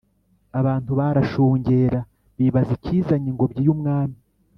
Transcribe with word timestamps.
abantu 0.59 0.91
barashungera 0.99 1.99
bibaza 2.37 2.71
ikizanye 2.77 3.27
ingobyi 3.31 3.59
yumwami 3.67 4.17